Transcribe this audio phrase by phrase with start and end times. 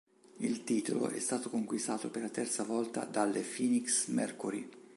[0.39, 4.67] Il titolo è stato conquistato per la terza volta dalle Phoenix Mercury.